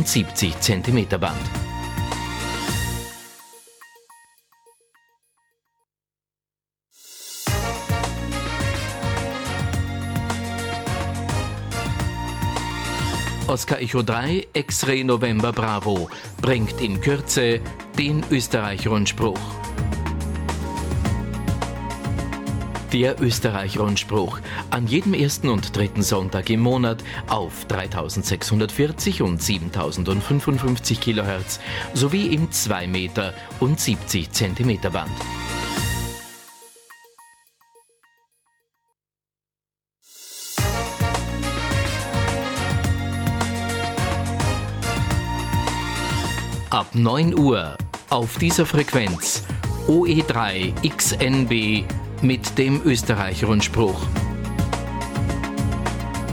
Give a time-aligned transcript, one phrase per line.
[0.00, 1.36] und 70 cm Band.
[13.46, 16.08] Oscar Echo 3 X-Ray November Bravo
[16.40, 17.60] bringt in Kürze
[17.98, 19.69] den Österreich-Rundspruch.
[22.92, 31.60] Der Österreich-Rundspruch an jedem ersten und dritten Sonntag im Monat auf 3640 und 7055 kHz
[31.94, 35.12] sowie im 2 Meter und 70 Zentimeter Band.
[46.70, 47.76] Ab 9 Uhr
[48.08, 49.44] auf dieser Frequenz
[49.86, 51.84] OE3 XNB
[52.22, 54.06] mit dem Österreich-Rundspruch.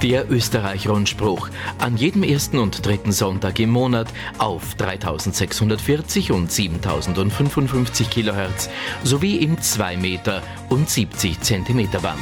[0.02, 8.70] Der Österreich-Rundspruch an jedem ersten und dritten Sonntag im Monat auf 3640 und 7055 kHz
[9.04, 12.20] sowie im 2 Meter und 70 Zentimeter Band.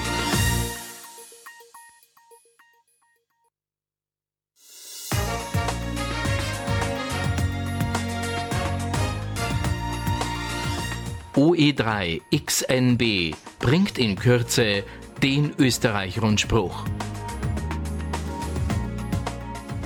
[11.35, 14.85] OE3 XNB bringt in Kürze
[15.21, 16.85] den Österreich-Rundspruch.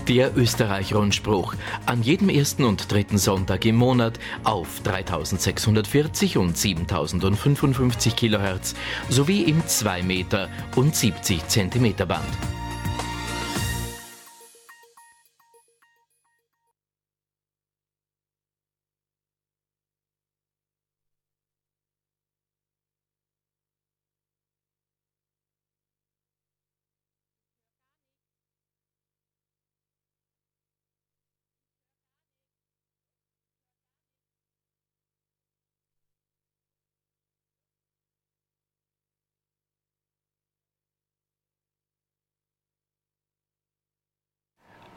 [0.08, 1.56] Der Österreich-Rundspruch
[1.88, 8.76] an jedem ersten und dritten Sonntag im Monat auf 3640 und 7055 kHz
[9.10, 12.28] sowie im 2 Meter und 70 Zentimeter Band.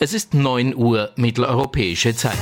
[0.04, 2.36] Es ist 9 Uhr mitteleuropäische Zeit.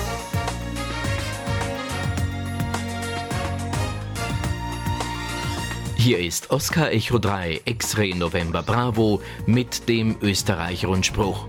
[5.94, 11.47] Hier ist Oscar Echo 3 X-Ray November Bravo mit dem Österreich-Rundspruch.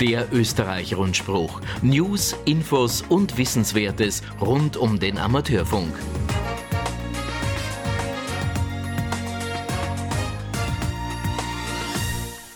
[0.00, 1.60] Der Österreich-Rundspruch.
[1.82, 5.94] News, Infos und Wissenswertes rund um den Amateurfunk.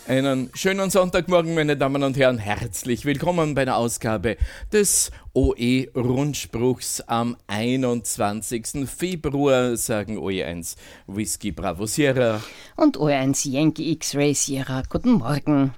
[0.09, 2.39] Einen schönen Sonntagmorgen, meine Damen und Herren.
[2.39, 4.37] Herzlich willkommen bei einer Ausgabe
[4.73, 8.89] des OE-Rundspruchs am 21.
[8.89, 12.41] Februar, sagen OE1 Whisky Bravo Sierra.
[12.75, 14.81] Und OE1 Yankee X-Ray Sierra.
[14.89, 15.75] Guten Morgen.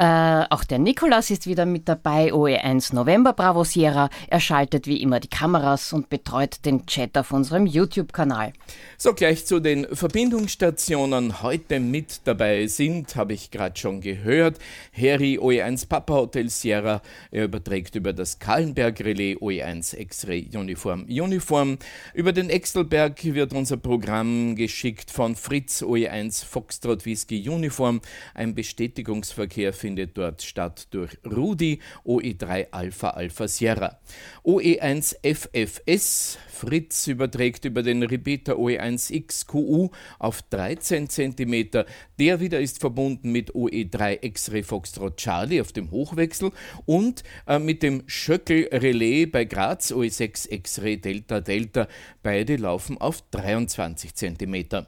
[0.00, 4.08] Äh, auch der Nikolas ist wieder mit dabei, OE1 November Bravo Sierra.
[4.28, 8.54] Er schaltet wie immer die Kameras und betreut den Chat auf unserem YouTube-Kanal.
[8.96, 14.56] So, gleich zu den Verbindungsstationen heute mit dabei sind, habe ich gerade schon gehört.
[14.96, 21.76] Harry OE1 Papa Hotel Sierra, er überträgt über das Kahlenberg Relais OE1 X-Ray Uniform Uniform.
[22.14, 28.00] Über den Extelberg wird unser Programm geschickt von Fritz OE1 Foxtrot Whisky Uniform.
[28.32, 33.98] Ein Bestätigungsverkehr findet findet dort statt durch Rudi, OE3 Alpha Alpha Sierra.
[34.44, 39.90] OE1 FFS, Fritz überträgt über den Repeater OE1 XQU
[40.20, 41.84] auf 13 cm.
[42.20, 46.52] Der wieder ist verbunden mit OE3 X-Ray Foxtrot Charlie auf dem Hochwechsel
[46.86, 51.88] und äh, mit dem Schöckel Relais bei Graz OE6 X-Ray Delta Delta.
[52.22, 54.86] Beide laufen auf 23 cm.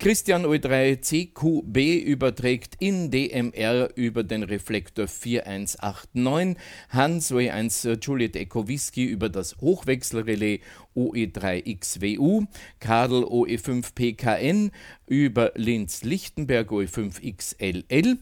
[0.00, 6.56] Christian O3 CQB überträgt in DMR über den Reflektor 4189,
[6.90, 10.60] Hans OE1 Juliet Echo Whisky über das Hochwechselrelais
[10.94, 12.46] OE3XWU,
[12.78, 14.70] Kadel OE5 PKN
[15.08, 18.18] über Linz Lichtenberg OE5XLL,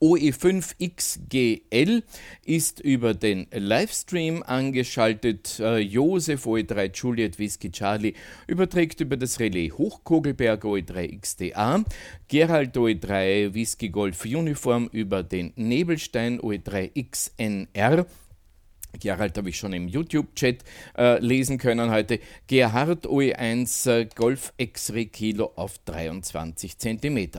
[0.00, 2.02] OE5XGL
[2.44, 5.60] ist über den Livestream angeschaltet.
[5.60, 8.14] Äh, Josef OE3 Juliet Whisky Charlie
[8.46, 11.84] überträgt über das Relais Hochkogelberg OE3XDA.
[12.28, 18.06] Gerald OE3 Whisky Golf Uniform über den Nebelstein OE3XNR.
[19.00, 20.64] Gerald habe ich schon im YouTube-Chat
[20.96, 22.20] äh, lesen können heute.
[22.46, 27.30] Gerhard OE1 äh, Golf X-Ray Kilo auf 23 cm.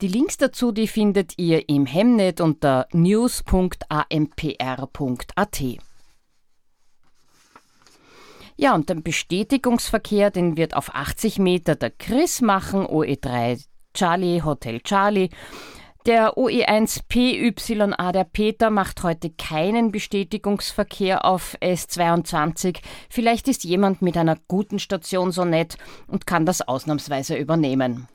[0.00, 5.62] Die Links dazu, die findet ihr im Hemnet unter news.ampr.at.
[8.56, 13.61] Ja, und den Bestätigungsverkehr, den wird auf 80 Meter der Chris machen, OE3
[13.93, 15.31] Charlie, Hotel Charlie.
[16.05, 22.81] Der OE1PYA, der Peter, macht heute keinen Bestätigungsverkehr auf S22.
[23.09, 25.79] Vielleicht ist jemand mit einer guten Station so nett
[26.09, 28.09] und kann das ausnahmsweise übernehmen.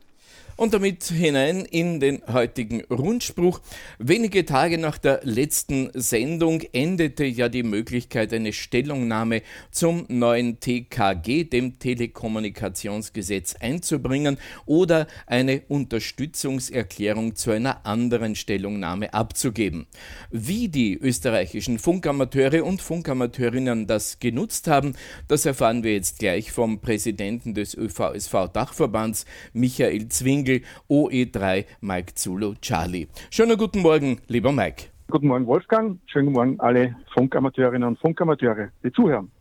[0.58, 3.62] Und damit hinein in den heutigen Rundspruch.
[4.00, 11.44] Wenige Tage nach der letzten Sendung endete ja die Möglichkeit, eine Stellungnahme zum neuen TKG,
[11.44, 19.86] dem Telekommunikationsgesetz, einzubringen oder eine Unterstützungserklärung zu einer anderen Stellungnahme abzugeben.
[20.32, 24.96] Wie die österreichischen Funkamateure und Funkamateurinnen das genutzt haben,
[25.28, 32.56] das erfahren wir jetzt gleich vom Präsidenten des ÖVSV-Dachverbands, Michael Zwing Single OE3 Mike Zulu
[32.62, 33.08] Charlie.
[33.30, 34.86] Schönen guten Morgen, lieber Mike.
[35.10, 36.00] Guten Morgen, Wolfgang.
[36.06, 39.32] Schönen Morgen alle Funkamateurinnen und Funkamateure, die zuhören.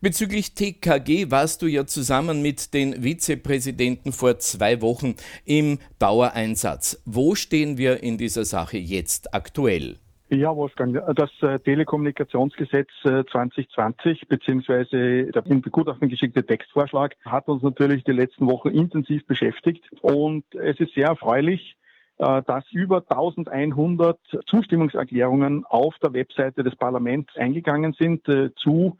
[0.00, 5.14] Bezüglich TKG warst du ja zusammen mit den Vizepräsidenten vor zwei Wochen
[5.44, 7.00] im Dauereinsatz.
[7.04, 9.98] Wo stehen wir in dieser Sache jetzt aktuell?
[10.32, 17.64] Ja, Wolfgang, das äh, Telekommunikationsgesetz 2020 äh, beziehungsweise der in Gutachten geschickte Textvorschlag hat uns
[17.64, 21.74] natürlich die letzten Wochen intensiv beschäftigt und es ist sehr erfreulich,
[22.18, 28.24] äh, dass über 1100 Zustimmungserklärungen auf der Webseite des Parlaments eingegangen sind
[28.54, 28.98] zu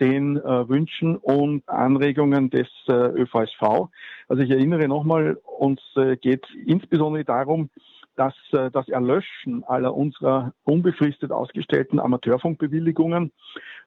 [0.00, 3.88] den Wünschen und Anregungen des ÖVSV.
[4.28, 5.80] Also ich erinnere nochmal, uns
[6.20, 7.70] geht insbesondere darum,
[8.18, 13.30] dass äh, das Erlöschen aller unserer unbefristet ausgestellten Amateurfunkbewilligungen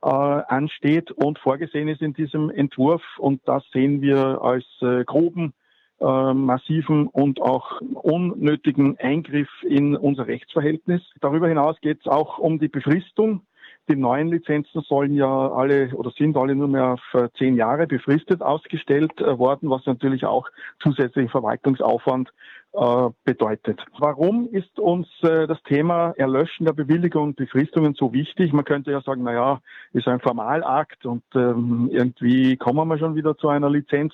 [0.01, 3.03] äh, ansteht und vorgesehen ist in diesem Entwurf.
[3.17, 5.53] Und das sehen wir als äh, groben,
[5.99, 11.01] äh, massiven und auch unnötigen Eingriff in unser Rechtsverhältnis.
[11.19, 13.41] Darüber hinaus geht es auch um die Befristung.
[13.89, 18.41] Die neuen Lizenzen sollen ja alle oder sind alle nur mehr auf zehn Jahre befristet
[18.41, 20.47] ausgestellt äh, worden, was natürlich auch
[20.81, 22.31] zusätzlichen Verwaltungsaufwand
[22.73, 23.83] äh, bedeutet.
[23.99, 28.53] Warum ist uns äh, das Thema Erlöschen der Bewilligung und Befristungen so wichtig?
[28.53, 29.61] Man könnte ja sagen, na ja,
[29.91, 34.13] ist ein Formalakt und ähm, irgendwie kommen wir schon wieder zu einer Lizenz.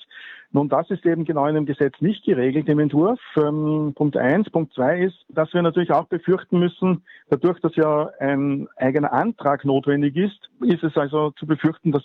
[0.51, 3.19] Nun, das ist eben genau in dem Gesetz nicht geregelt im Entwurf.
[3.37, 4.49] Ähm, Punkt eins.
[4.49, 9.65] Punkt zwei ist, dass wir natürlich auch befürchten müssen, dadurch, dass ja ein eigener Antrag
[9.65, 12.03] notwendig ist, ist es also zu befürchten, dass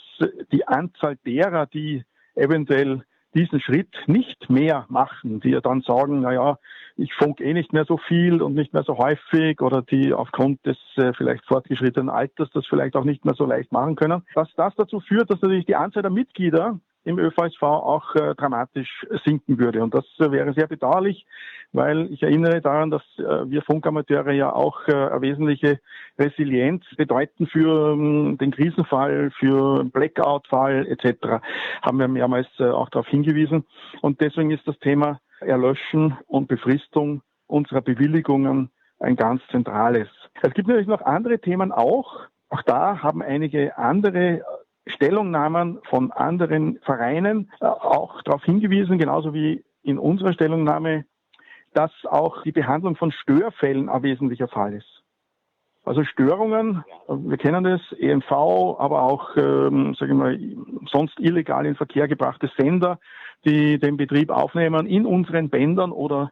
[0.50, 2.04] die Anzahl derer, die
[2.34, 3.02] eventuell
[3.34, 6.58] diesen Schritt nicht mehr machen, die ja dann sagen, na ja,
[6.96, 10.64] ich funk eh nicht mehr so viel und nicht mehr so häufig oder die aufgrund
[10.66, 14.48] des äh, vielleicht fortgeschrittenen Alters das vielleicht auch nicht mehr so leicht machen können, dass
[14.56, 19.58] das dazu führt, dass natürlich die Anzahl der Mitglieder im ÖVSV auch äh, dramatisch sinken
[19.58, 19.82] würde.
[19.82, 21.26] Und das äh, wäre sehr bedauerlich,
[21.72, 25.80] weil ich erinnere daran, dass äh, wir Funkamateure ja auch äh, eine wesentliche
[26.18, 31.42] Resilienz bedeuten für ähm, den Krisenfall, für Blackout-Fall etc.
[31.82, 33.64] Haben wir mehrmals äh, auch darauf hingewiesen.
[34.00, 40.08] Und deswegen ist das Thema Erlöschen und Befristung unserer Bewilligungen ein ganz zentrales.
[40.40, 42.20] Es gibt natürlich noch andere Themen auch.
[42.48, 44.42] Auch da haben einige andere
[44.86, 51.04] Stellungnahmen von anderen Vereinen äh, auch darauf hingewiesen, genauso wie in unserer Stellungnahme,
[51.74, 55.02] dass auch die Behandlung von Störfällen ein wesentlicher Fall ist.
[55.84, 60.38] Also Störungen, wir kennen das, EMV, aber auch, ähm, sage ich mal,
[60.88, 63.00] sonst illegal in Verkehr gebrachte Sender,
[63.44, 66.30] die den Betrieb aufnehmen in unseren Bändern oder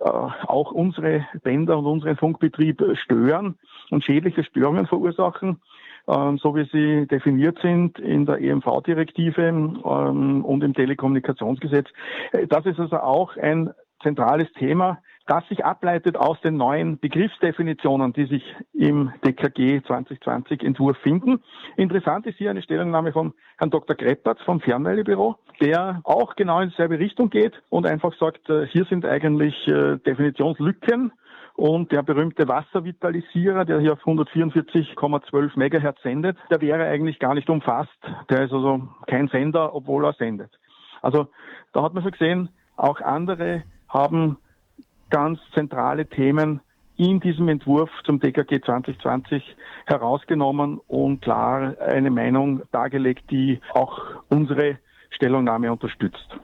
[0.00, 3.58] äh, auch unsere Bänder und unseren Funkbetrieb stören
[3.90, 5.62] und schädliche Störungen verursachen.
[6.10, 11.88] Ähm, so wie sie definiert sind in der EMV-Direktive ähm, und im Telekommunikationsgesetz.
[12.32, 13.70] Äh, das ist also auch ein
[14.02, 20.96] zentrales Thema, das sich ableitet aus den neuen Begriffsdefinitionen, die sich im DKG 2020 Entwurf
[20.98, 21.40] finden.
[21.76, 23.94] Interessant ist hier eine Stellungnahme von Herrn Dr.
[23.94, 28.84] Kreppert vom Fernmeldebüro, der auch genau in dieselbe Richtung geht und einfach sagt, äh, hier
[28.86, 31.12] sind eigentlich äh, Definitionslücken
[31.60, 37.50] Und der berühmte Wasservitalisierer, der hier auf 144,12 Megahertz sendet, der wäre eigentlich gar nicht
[37.50, 37.98] umfasst.
[38.30, 40.50] Der ist also kein Sender, obwohl er sendet.
[41.02, 41.26] Also
[41.74, 44.38] da hat man schon gesehen, auch andere haben
[45.10, 46.62] ganz zentrale Themen
[46.96, 49.44] in diesem Entwurf zum DKG 2020
[49.84, 54.00] herausgenommen und klar eine Meinung dargelegt, die auch
[54.30, 54.78] unsere
[55.10, 56.40] Stellungnahme unterstützt.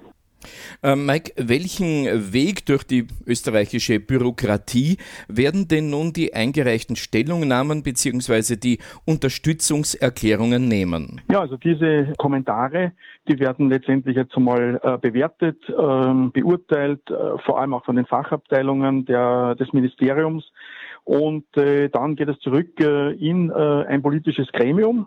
[0.83, 8.57] Äh, Mike, welchen Weg durch die österreichische Bürokratie werden denn nun die eingereichten Stellungnahmen bzw.
[8.57, 11.21] die Unterstützungserklärungen nehmen?
[11.31, 12.93] Ja, also diese Kommentare,
[13.29, 15.73] die werden letztendlich jetzt einmal äh, bewertet, äh,
[16.33, 20.45] beurteilt, äh, vor allem auch von den Fachabteilungen der, des Ministeriums.
[21.05, 25.07] Und dann geht es zurück in ein politisches Gremium.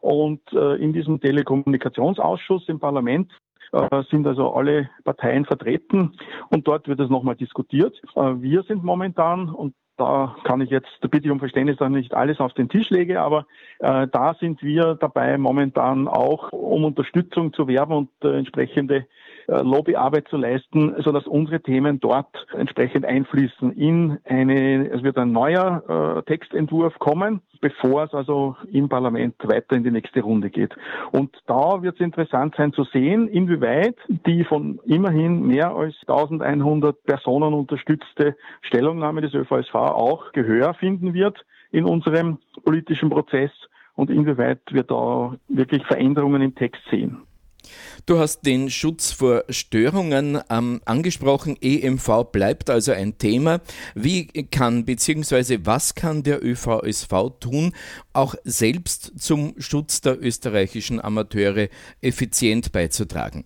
[0.00, 3.30] Und in diesem Telekommunikationsausschuss im Parlament
[3.72, 6.12] äh, sind also alle Parteien vertreten
[6.50, 8.00] und dort wird es nochmal diskutiert.
[8.14, 11.88] Äh, wir sind momentan, und da kann ich jetzt, da bitte ich um Verständnis, dass
[11.88, 13.46] ich nicht alles auf den Tisch lege, aber
[13.78, 19.06] äh, da sind wir dabei momentan auch, um Unterstützung zu werben und äh, entsprechende
[19.48, 25.32] Lobbyarbeit zu leisten, so dass unsere Themen dort entsprechend einfließen in eine, es wird ein
[25.32, 30.74] neuer äh, Textentwurf kommen, bevor es also im Parlament weiter in die nächste Runde geht.
[31.12, 37.04] Und da wird es interessant sein zu sehen, inwieweit die von immerhin mehr als 1100
[37.04, 43.50] Personen unterstützte Stellungnahme des ÖVSV auch Gehör finden wird in unserem politischen Prozess
[43.94, 47.25] und inwieweit wir da wirklich Veränderungen im Text sehen.
[48.06, 51.56] Du hast den Schutz vor Störungen ähm, angesprochen.
[51.60, 53.60] EMV bleibt also ein Thema.
[53.94, 55.60] Wie kann bzw.
[55.64, 57.72] was kann der ÖVSV tun,
[58.12, 61.68] auch selbst zum Schutz der österreichischen Amateure
[62.00, 63.44] effizient beizutragen?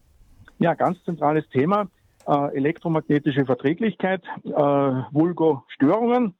[0.59, 1.89] Ja, ganz zentrales Thema.
[2.27, 6.35] Äh, elektromagnetische Verträglichkeit, äh, Vulgo Störungen.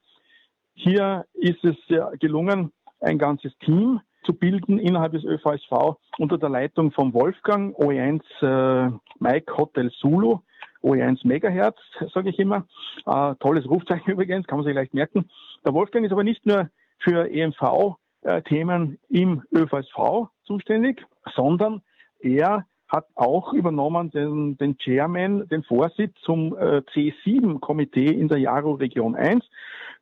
[0.73, 1.75] Hier ist es
[2.19, 2.71] gelungen,
[3.01, 8.91] ein ganzes Team zu bilden innerhalb des ÖVSV unter der Leitung von Wolfgang, OE1 äh,
[9.19, 10.39] Mike Hotel Zulu,
[10.83, 11.79] OE1 Megahertz,
[12.13, 12.67] sage ich immer.
[13.05, 15.29] Äh, tolles Rufzeichen übrigens, kann man sich leicht merken.
[15.65, 21.81] Der Wolfgang ist aber nicht nur für EMV-Themen äh, im ÖVSV zuständig, sondern
[22.19, 28.73] er hat auch übernommen den, den Chairman, den Vorsitz zum äh, C7-Komitee in der Jaro
[28.73, 29.43] Region 1.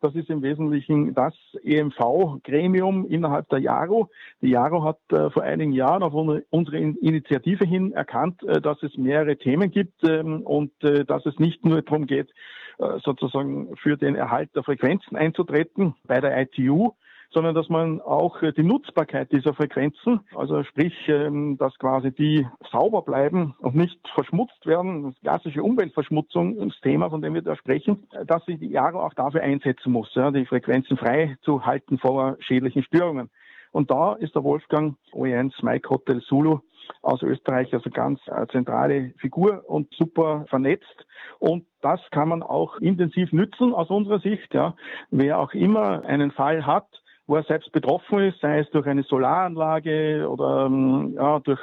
[0.01, 4.09] Das ist im Wesentlichen das EMV-Gremium innerhalb der JARO.
[4.41, 8.95] Die JARO hat äh, vor einigen Jahren auf unsere Initiative hin erkannt, äh, dass es
[8.97, 12.29] mehrere Themen gibt ähm, und äh, dass es nicht nur darum geht,
[12.77, 16.93] äh, sozusagen für den Erhalt der Frequenzen einzutreten bei der ITU,
[17.31, 22.47] sondern dass man auch äh, die Nutzbarkeit dieser Frequenzen, also sprich, ähm, dass quasi die
[22.71, 28.45] sauber bleiben und nicht verschmutzt werden, das klassische Umweltverschmutzungsthema, von dem wir da sprechen, dass
[28.45, 33.29] sich die Jaro auch dafür einsetzen muss, die Frequenzen frei zu halten vor schädlichen Störungen.
[33.71, 36.59] Und da ist der Wolfgang OE1 Mike Hotel Zulu
[37.01, 41.05] aus Österreich, also ganz äh, zentrale Figur und super vernetzt.
[41.37, 44.53] Und das kann man auch intensiv nützen aus unserer Sicht.
[44.53, 44.75] Ja.
[45.11, 46.87] Wer auch immer einen Fall hat,
[47.29, 51.59] wo er selbst betroffen ist, sei es durch eine Solaranlage oder ähm, ja, durch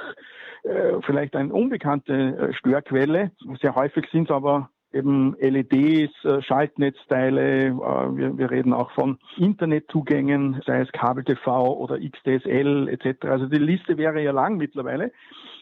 [0.62, 3.32] äh, vielleicht eine unbekannte äh, Störquelle.
[3.60, 10.62] Sehr häufig sind es aber eben LEDs, äh, Schaltnetzteile, wir, wir, reden auch von Internetzugängen,
[10.66, 13.26] sei es Kabel-TV oder XDSL etc.
[13.26, 15.12] Also die Liste wäre ja lang mittlerweile.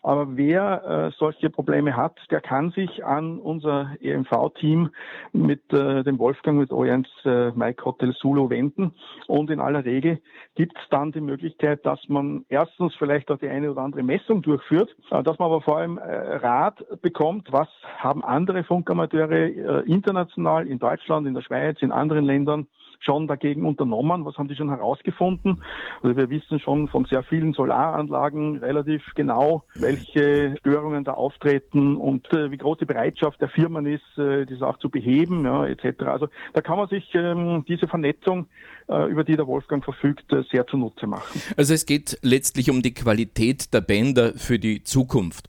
[0.05, 4.91] Aber wer äh, solche Probleme hat, der kann sich an unser EMV-Team
[5.33, 8.93] mit äh, dem Wolfgang, mit Orients äh, Mike Hotel Sulu wenden.
[9.29, 10.21] Und in aller Regel
[10.57, 14.43] gibt es dann die Möglichkeit, dass man erstens vielleicht auch die eine oder andere Messung
[14.43, 19.81] durchführt, äh, dass man aber vor allem äh, Rat bekommt, was haben andere Funkamateure äh,
[19.87, 22.67] international in Deutschland, in der Schweiz, in anderen Ländern
[23.05, 24.25] schon dagegen unternommen?
[24.25, 25.63] Was haben die schon herausgefunden?
[26.03, 32.33] Also wir wissen schon von sehr vielen Solaranlagen relativ genau, welche Störungen da auftreten und
[32.33, 36.03] äh, wie groß die Bereitschaft der Firmen ist, äh, das auch zu beheben, ja, etc.
[36.05, 38.47] Also da kann man sich ähm, diese Vernetzung,
[38.89, 41.41] äh, über die der Wolfgang verfügt, äh, sehr zunutze machen.
[41.57, 45.49] Also es geht letztlich um die Qualität der Bänder für die Zukunft.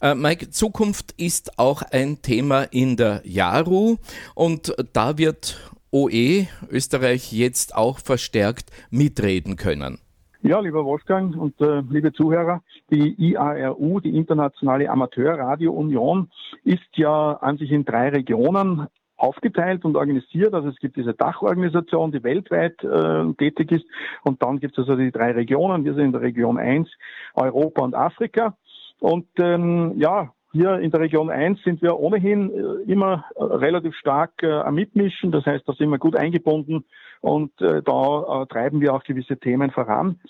[0.00, 3.96] Äh, Mike, Zukunft ist auch ein Thema in der JARU
[4.34, 5.58] und da wird
[5.94, 10.00] OE Österreich jetzt auch verstärkt mitreden können?
[10.42, 16.32] Ja, lieber Wolfgang und äh, liebe Zuhörer, die IARU, die Internationale Amateurradio Union,
[16.64, 20.52] ist ja an sich in drei Regionen aufgeteilt und organisiert.
[20.52, 23.86] Also es gibt diese Dachorganisation, die weltweit äh, tätig ist.
[24.24, 25.84] Und dann gibt es also die drei Regionen.
[25.84, 26.88] Wir sind in der Region 1,
[27.34, 28.56] Europa und Afrika.
[28.98, 33.96] Und ähm, ja, Hier in der Region 1 sind wir ohnehin äh, immer äh, relativ
[33.96, 35.32] stark äh, am Mitmischen.
[35.32, 36.84] Das heißt, da sind wir gut eingebunden
[37.20, 40.20] und da treiben wir auch gewisse Themen voran.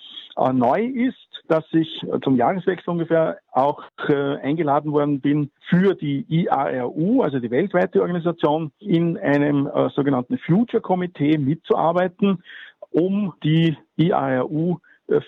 [0.52, 1.88] Neu ist, dass ich
[2.22, 9.18] zum Jahreswechsel ungefähr auch eingeladen worden bin für die IARU, also die weltweite Organisation, in
[9.18, 12.44] einem sogenannten Future Komitee mitzuarbeiten,
[12.92, 14.78] um die IARU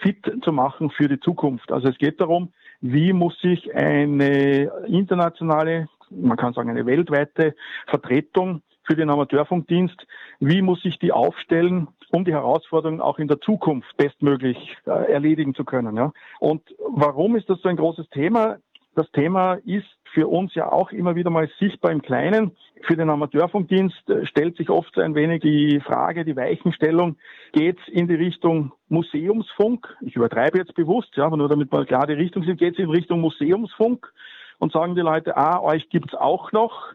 [0.03, 1.73] fit zu machen für die Zukunft.
[1.73, 7.55] Also es geht darum, wie muss sich eine internationale, man kann sagen eine weltweite
[7.87, 10.07] Vertretung für den Amateurfunkdienst,
[10.41, 15.55] wie muss sich die aufstellen, um die Herausforderungen auch in der Zukunft bestmöglich äh, erledigen
[15.55, 15.97] zu können.
[15.97, 16.13] Ja?
[16.39, 18.59] Und warum ist das so ein großes Thema?
[18.97, 19.85] Das Thema ist
[20.15, 22.57] für uns ja auch immer wieder mal sichtbar im Kleinen.
[22.87, 27.17] Für den Amateurfunkdienst äh, stellt sich oft ein wenig die Frage, die Weichenstellung,
[27.53, 29.87] geht es in die Richtung Museumsfunk?
[30.01, 32.79] Ich übertreibe jetzt bewusst, ja, aber nur damit wir klar die Richtung sind, geht es
[32.79, 34.11] in Richtung Museumsfunk
[34.59, 36.95] und sagen die Leute, ah, euch gibt's auch noch.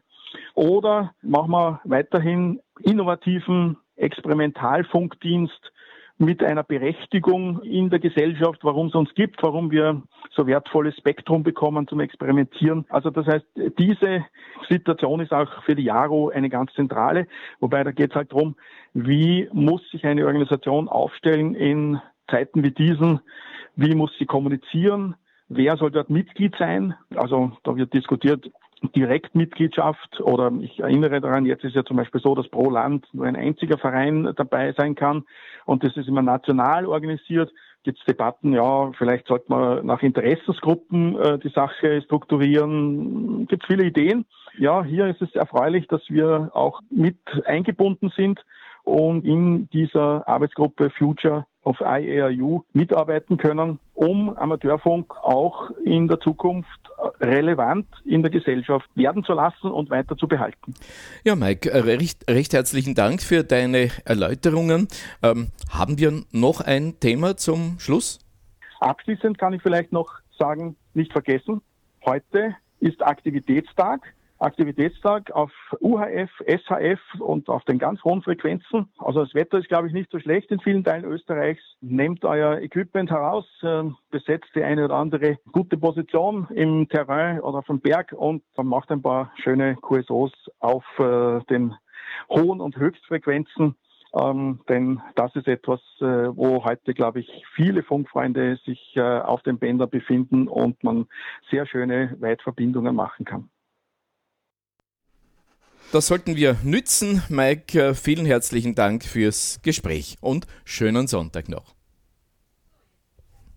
[0.56, 5.72] Oder machen wir weiterhin innovativen Experimentalfunkdienst,
[6.22, 11.42] mit einer Berechtigung in der Gesellschaft, warum es uns gibt, warum wir so wertvolles Spektrum
[11.42, 12.86] bekommen zum Experimentieren.
[12.90, 13.46] Also das heißt,
[13.80, 14.24] diese
[14.70, 17.28] Situation ist auch für die JARO eine ganz zentrale,
[17.60, 18.56] wobei da geht es halt darum,
[18.94, 22.00] wie muss sich eine Organisation aufstellen in
[22.30, 23.20] Zeiten wie diesen,
[23.76, 25.16] wie muss sie kommunizieren,
[25.50, 26.94] wer soll dort Mitglied sein.
[27.16, 28.52] Also da wird diskutiert,
[28.96, 33.26] Direktmitgliedschaft oder ich erinnere daran, jetzt ist ja zum Beispiel so, dass pro Land nur
[33.26, 35.24] ein einziger Verein dabei sein kann
[35.66, 37.52] und das ist immer national organisiert.
[37.84, 43.48] Gibt es Debatten, ja, vielleicht sollte man nach Interessensgruppen äh, die Sache strukturieren.
[43.48, 44.26] Gibt viele Ideen.
[44.58, 48.40] Ja, hier ist es erfreulich, dass wir auch mit eingebunden sind
[48.84, 56.68] und in dieser Arbeitsgruppe Future of IARU mitarbeiten können, um Amateurfunk auch in der Zukunft
[57.20, 60.74] relevant in der Gesellschaft werden zu lassen und weiter zu behalten.
[61.24, 64.88] Ja, Mike, äh, recht, recht herzlichen Dank für deine Erläuterungen.
[65.24, 68.20] Ähm, haben wir noch ein Thema zum Schluss?
[68.80, 71.62] Abschließend kann ich vielleicht noch sagen, nicht vergessen,
[72.06, 74.02] heute ist Aktivitätstag.
[74.42, 78.90] Aktivitätstag auf UHF, SHF und auf den ganz hohen Frequenzen.
[78.98, 81.62] Also das Wetter ist, glaube ich, nicht so schlecht in vielen Teilen Österreichs.
[81.80, 87.60] Nehmt euer Equipment heraus, äh, besetzt die eine oder andere gute Position im Terrain oder
[87.60, 91.76] auf dem Berg und dann macht ein paar schöne QSOs auf äh, den
[92.30, 93.76] hohen und Höchstfrequenzen.
[94.14, 99.42] Ähm, denn das ist etwas, äh, wo heute, glaube ich, viele Funkfreunde sich äh, auf
[99.44, 101.06] dem Bänder befinden und man
[101.50, 103.50] sehr schöne Weitverbindungen machen kann.
[105.92, 107.22] Das sollten wir nützen.
[107.28, 111.76] Mike, äh, vielen herzlichen Dank fürs Gespräch und schönen Sonntag noch.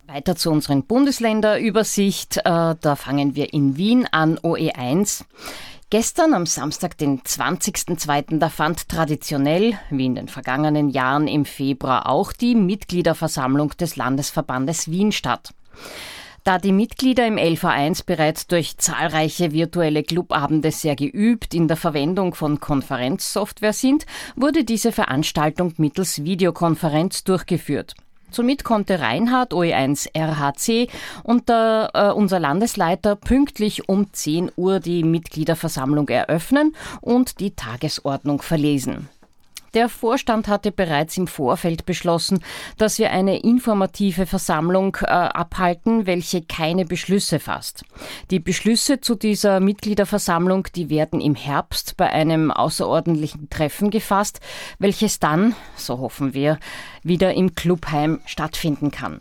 [0.09, 2.39] Weiter zu unseren Bundesländerübersicht.
[2.39, 5.25] Äh, da fangen wir in Wien an, OE1.
[5.91, 12.09] Gestern am Samstag, den 20.02., da fand traditionell, wie in den vergangenen Jahren im Februar
[12.09, 15.55] auch, die Mitgliederversammlung des Landesverbandes Wien statt.
[16.45, 22.35] Da die Mitglieder im LV1 bereits durch zahlreiche virtuelle Clubabende sehr geübt in der Verwendung
[22.35, 24.05] von Konferenzsoftware sind,
[24.37, 27.95] wurde diese Veranstaltung mittels Videokonferenz durchgeführt.
[28.31, 30.89] Somit konnte Reinhard OE1 RHC
[31.23, 38.43] und der, äh, unser Landesleiter pünktlich um 10 Uhr die Mitgliederversammlung eröffnen und die Tagesordnung
[38.43, 39.09] verlesen.
[39.75, 42.41] Der Vorstand hatte bereits im Vorfeld beschlossen,
[42.79, 47.85] dass wir eine informative Versammlung äh, abhalten, welche keine Beschlüsse fasst.
[48.31, 54.39] Die Beschlüsse zu dieser Mitgliederversammlung, die werden im Herbst bei einem außerordentlichen Treffen gefasst,
[54.79, 56.59] welches dann, so hoffen wir,
[57.03, 59.21] wieder im Clubheim stattfinden kann.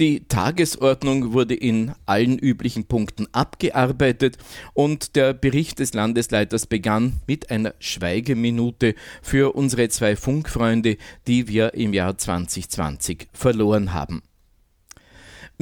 [0.00, 4.38] Die Tagesordnung wurde in allen üblichen Punkten abgearbeitet
[4.72, 11.74] und der Bericht des Landesleiters begann mit einer Schweigeminute für unsere zwei Funkfreunde, die wir
[11.74, 14.22] im Jahr 2020 verloren haben.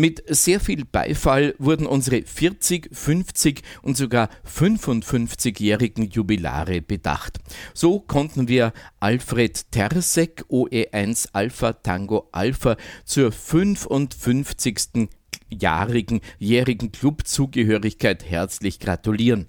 [0.00, 7.38] Mit sehr viel Beifall wurden unsere 40, 50 und sogar 55-jährigen Jubilare bedacht.
[7.74, 15.08] So konnten wir Alfred Tersek OE1 Alpha Tango Alpha zur 55.
[15.48, 19.48] jährigen Clubzugehörigkeit herzlich gratulieren.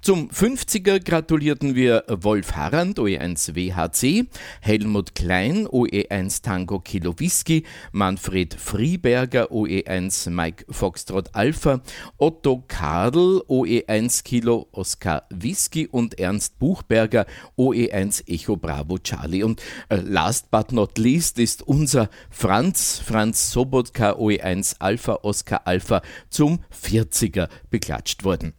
[0.00, 4.26] Zum 50er gratulierten wir Wolf Harrand, OE1 WHC,
[4.60, 11.80] Helmut Klein, OE1 Tango Kilo Whisky, Manfred Frieberger, OE1 Mike Foxtrot Alpha,
[12.16, 17.26] Otto Kadel, OE1 Kilo Oscar Whisky und Ernst Buchberger,
[17.56, 19.42] OE1 Echo Bravo Charlie.
[19.42, 26.02] Und äh, last but not least ist unser Franz, Franz Sobotka, OE1 Alpha Oscar Alpha
[26.30, 28.54] zum 40er beklatscht worden.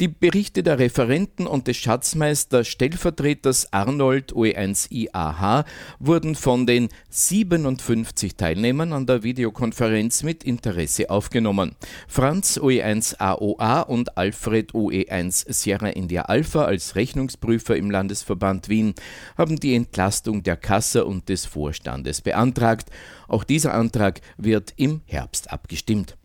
[0.00, 5.66] Die Berichte der Referenten und des Schatzmeister Stellvertreters Arnold OE1 IAH
[5.98, 11.76] wurden von den 57 Teilnehmern an der Videokonferenz mit Interesse aufgenommen.
[12.08, 18.94] Franz OE1 AOA und Alfred OE1 Sierra India Alpha als Rechnungsprüfer im Landesverband Wien
[19.36, 22.88] haben die Entlastung der Kasse und des Vorstandes beantragt.
[23.28, 26.16] Auch dieser Antrag wird im Herbst abgestimmt.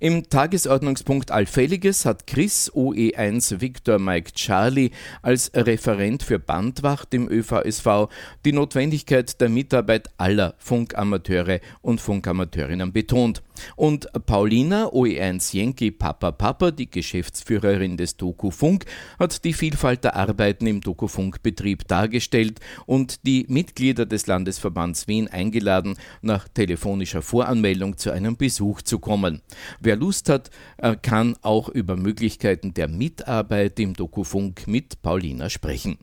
[0.00, 4.90] Im Tagesordnungspunkt Allfälliges hat Chris OE1 Victor Mike Charlie
[5.22, 8.08] als Referent für Bandwacht im ÖVSV
[8.44, 13.42] die Notwendigkeit der Mitarbeit aller Funkamateure und Funkamateurinnen betont.
[13.76, 18.84] Und Paulina OE1 Yankee Papa Papa, die Geschäftsführerin des Doku Funk,
[19.18, 25.08] hat die Vielfalt der Arbeiten im Doku Funk Betrieb dargestellt und die Mitglieder des Landesverbands
[25.08, 29.42] Wien eingeladen, nach telefonischer Voranmeldung zu einem Besuch zu kommen.
[29.80, 35.98] Wer Lust hat, äh, kann auch über Möglichkeiten der Mitarbeit im Dokufunk mit Paulina sprechen.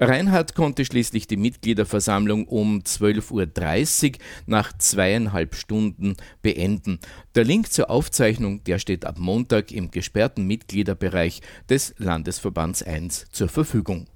[0.00, 6.98] Reinhard konnte schließlich die Mitgliederversammlung um 12.30 Uhr nach zweieinhalb Stunden beenden.
[7.34, 13.48] Der Link zur Aufzeichnung, der steht ab Montag im gesperrten Mitgliederbereich des Landesverbands 1 zur
[13.48, 14.06] Verfügung.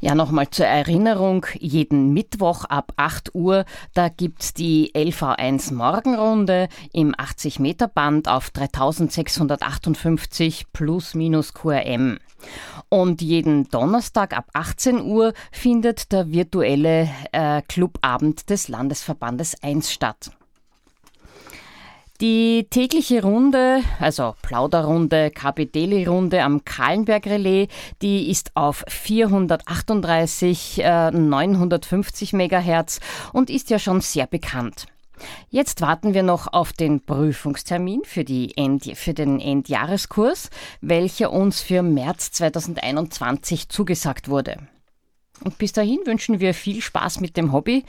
[0.00, 7.16] Ja, nochmal zur Erinnerung, jeden Mittwoch ab 8 Uhr, da gibt's die LV1 Morgenrunde im
[7.16, 12.18] 80-Meter-Band auf 3658 plus minus QRM.
[12.88, 20.30] Und jeden Donnerstag ab 18 Uhr findet der virtuelle äh, Clubabend des Landesverbandes 1 statt.
[22.20, 27.68] Die tägliche Runde, also Plauderrunde, Kapiteli-Runde am Kahlenberg-Relais,
[28.02, 32.98] die ist auf 438, äh, 950 Megahertz
[33.32, 34.86] und ist ja schon sehr bekannt.
[35.48, 40.50] Jetzt warten wir noch auf den Prüfungstermin für, End, für den Endjahreskurs,
[40.80, 44.56] welcher uns für März 2021 zugesagt wurde.
[45.44, 47.84] Und bis dahin wünschen wir viel Spaß mit dem Hobby.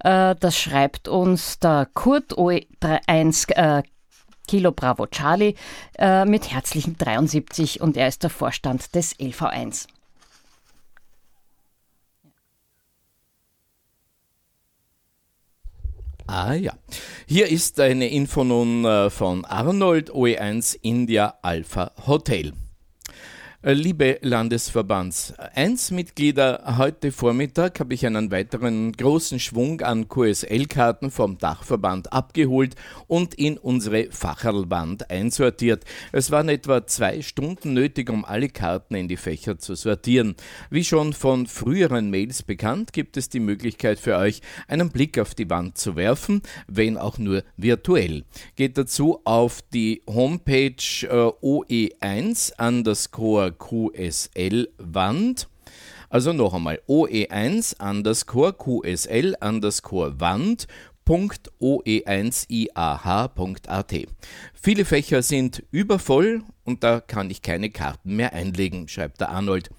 [0.00, 3.82] Äh, das schreibt uns der Kurt OE31 äh,
[4.46, 5.54] Kilo Bravo Charlie
[5.98, 9.86] äh, mit herzlichen 73 und er ist der Vorstand des LV1.
[16.26, 16.74] Ah ja.
[17.26, 22.52] Hier ist eine Info nun von Arnold OE1 India Alpha Hotel.
[23.62, 31.10] Äh, liebe Landesverbands 1 Mitglieder, heute Vormittag habe ich einen weiteren großen Schwung an QSL-Karten
[31.10, 32.74] vom Dachverband abgeholt
[33.06, 35.84] und in unsere Facherlwand einsortiert.
[36.10, 40.36] Es waren etwa zwei Stunden nötig, um alle Karten in die Fächer zu sortieren.
[40.70, 45.34] Wie schon von früheren Mails bekannt, gibt es die Möglichkeit für euch, einen Blick auf
[45.34, 48.24] die Wand zu werfen, wenn auch nur virtuell.
[48.56, 55.48] Geht dazu auf die Homepage äh, OE1 underscore QSL-Wand.
[56.08, 60.66] Also noch einmal OE1 underscore QSL underscore Wand
[61.10, 62.48] oe1iah.at.
[64.54, 69.70] Viele Fächer sind übervoll und da kann ich keine Karten mehr einlegen, schreibt der Arnold.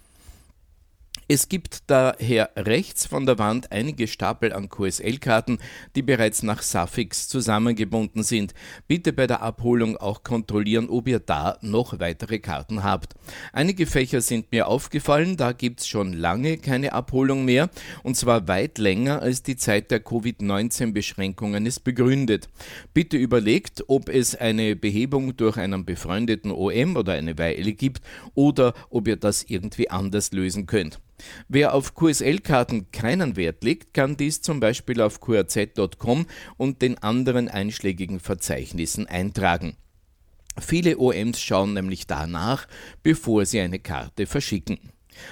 [1.33, 5.59] Es gibt daher rechts von der Wand einige Stapel an QSL-Karten,
[5.95, 8.53] die bereits nach Suffix zusammengebunden sind.
[8.89, 13.13] Bitte bei der Abholung auch kontrollieren, ob ihr da noch weitere Karten habt.
[13.53, 17.69] Einige Fächer sind mir aufgefallen, da gibt es schon lange keine Abholung mehr
[18.03, 22.49] und zwar weit länger als die Zeit der Covid-19-Beschränkungen es begründet.
[22.93, 28.01] Bitte überlegt, ob es eine Behebung durch einen befreundeten OM oder eine Weile gibt
[28.33, 30.99] oder ob ihr das irgendwie anders lösen könnt.
[31.47, 36.25] Wer auf QSL-Karten keinen Wert legt, kann dies zum Beispiel auf qrz.com
[36.57, 39.75] und den anderen einschlägigen Verzeichnissen eintragen.
[40.59, 42.67] Viele OMs schauen nämlich danach,
[43.03, 44.79] bevor sie eine Karte verschicken.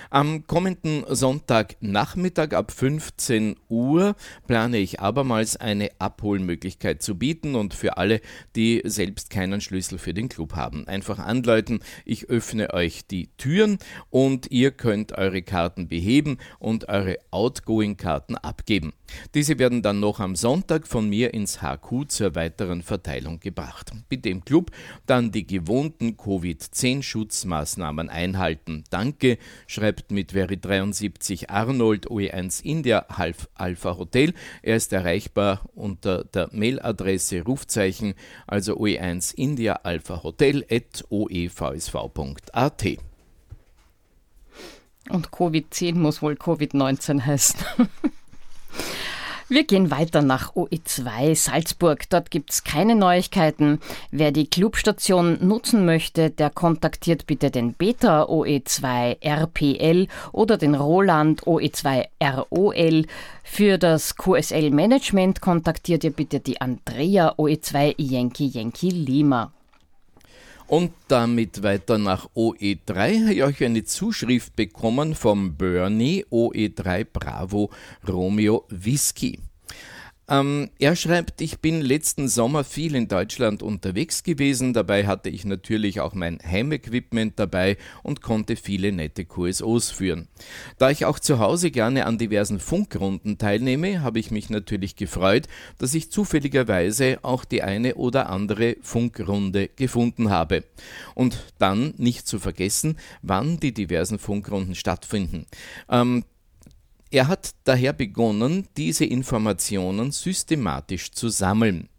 [0.10, 4.16] Am kommenden Sonntagnachmittag ab 15 Uhr
[4.48, 8.22] plane ich abermals eine Abholmöglichkeit zu bieten und für alle,
[8.56, 10.88] die selbst keinen Schlüssel für den Club haben.
[10.88, 13.78] Einfach anläuten, ich öffne euch die Türen
[14.10, 18.94] und ihr könnt eure Karten beheben und eure Outgoing-Karten abgeben.
[19.34, 23.92] Diese werden dann noch am Sonntag von mir ins HQ zur weiteren Verteilung gebracht.
[24.08, 24.72] Bitte im Club
[25.06, 28.84] dann die gewohnten Covid-10-Schutzmaßnahmen einhalten.
[28.90, 29.38] Danke,
[29.80, 33.06] schreibt mit Veri 73 Arnold OE1 India
[33.56, 34.34] Alpha Hotel.
[34.62, 38.14] Er ist erreichbar unter der Mailadresse Rufzeichen,
[38.46, 42.86] also OE1 India Alpha Hotel at oevsv.at.
[45.10, 47.60] Und Covid-10 muss wohl Covid-19 heißen.
[49.52, 52.08] Wir gehen weiter nach OE2 Salzburg.
[52.12, 53.80] Dort gibt es keine Neuigkeiten.
[54.12, 61.48] Wer die Clubstation nutzen möchte, der kontaktiert bitte den Beta OE2 RPL oder den Roland
[61.48, 63.08] OE2 ROL.
[63.44, 69.52] Für das QSL Management kontaktiert ihr bitte die Andrea OE2 Yankee Yankee Lima.
[70.70, 77.72] Und damit weiter nach OE3 habe ich euch eine Zuschrift bekommen vom Bernie OE3 Bravo
[78.08, 79.40] Romeo Whisky.
[80.30, 84.74] Ähm, er schreibt, ich bin letzten Sommer viel in Deutschland unterwegs gewesen.
[84.74, 90.28] Dabei hatte ich natürlich auch mein Heimequipment dabei und konnte viele nette QSOs führen.
[90.78, 95.48] Da ich auch zu Hause gerne an diversen Funkrunden teilnehme, habe ich mich natürlich gefreut,
[95.80, 100.64] dass ich zufälligerweise auch die eine oder andere Funkrunde gefunden habe.
[101.16, 105.48] Und dann nicht zu vergessen, wann die diversen Funkrunden stattfinden.
[105.90, 106.24] Ähm,
[107.12, 111.90] er hat daher begonnen, diese Informationen systematisch zu sammeln.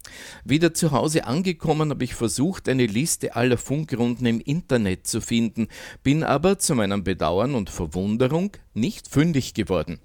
[0.45, 5.67] Wieder zu Hause angekommen habe ich versucht, eine Liste aller Funkrunden im Internet zu finden,
[6.03, 9.99] bin aber zu meinem Bedauern und Verwunderung nicht fündig geworden.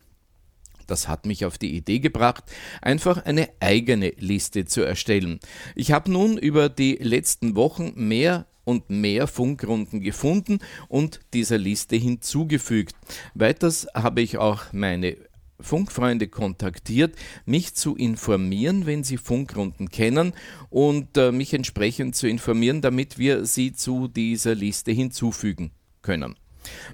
[0.87, 2.45] Das hat mich auf die Idee gebracht,
[2.81, 5.41] einfach eine eigene Liste zu erstellen.
[5.75, 11.97] Ich habe nun über die letzten Wochen mehr und mehr Funkrunden gefunden und dieser Liste
[11.97, 12.95] hinzugefügt.
[13.35, 15.17] Weiters habe ich auch meine
[15.59, 20.35] Funkfreunde kontaktiert, mich zu informieren, wenn sie Funkrunden kennen
[20.69, 25.71] und äh, mich entsprechend zu informieren, damit wir sie zu dieser Liste hinzufügen
[26.03, 26.35] können.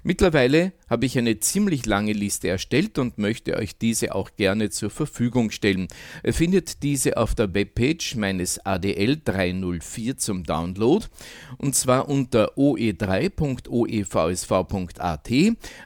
[0.03, 4.91] Mittlerweile habe ich eine ziemlich lange Liste erstellt und möchte euch diese auch gerne zur
[4.91, 5.89] Verfügung stellen.
[6.25, 11.07] Ihr findet diese auf der Webpage meines ADL 304 zum Download
[11.59, 15.31] und zwar unter oe3.oevsv.at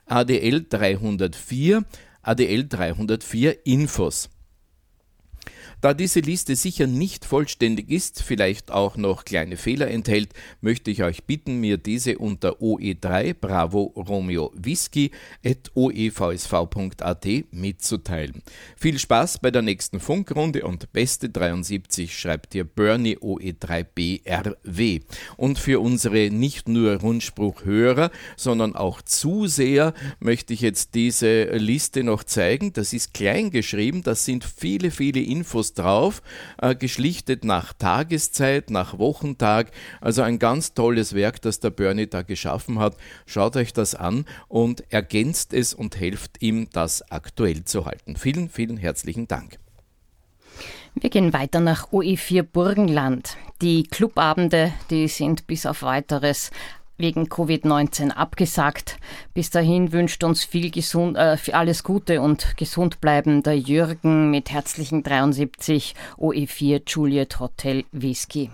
[0.06, 1.84] ADL 304
[2.22, 4.30] ADL 304 Infos.
[5.82, 11.02] Da diese Liste sicher nicht vollständig ist, vielleicht auch noch kleine Fehler enthält, möchte ich
[11.02, 15.10] euch bitten, mir diese unter OE3 Bravo Romeo Whisky
[15.44, 18.42] at oevsv.at mitzuteilen.
[18.76, 25.02] Viel Spaß bei der nächsten Funkrunde und beste 73 schreibt ihr Bernie OE3BRW.
[25.36, 32.24] Und für unsere nicht nur Rundspruchhörer, sondern auch Zuseher möchte ich jetzt diese Liste noch
[32.24, 32.72] zeigen.
[32.72, 36.22] Das ist klein geschrieben, das sind viele, viele Infos Infos drauf,
[36.58, 39.70] äh, geschlichtet nach Tageszeit, nach Wochentag.
[40.00, 42.96] Also ein ganz tolles Werk, das der Bernie da geschaffen hat.
[43.26, 48.16] Schaut euch das an und ergänzt es und helft ihm, das aktuell zu halten.
[48.16, 49.58] Vielen, vielen herzlichen Dank.
[50.94, 53.36] Wir gehen weiter nach OE4 Burgenland.
[53.60, 56.50] Die Clubabende, die sind bis auf weiteres
[56.98, 58.98] wegen Covid-19 abgesagt.
[59.34, 64.50] Bis dahin wünscht uns viel gesund, äh, alles Gute und gesund bleiben der Jürgen mit
[64.50, 68.50] herzlichen 73 OE4 Juliet Hotel Whisky.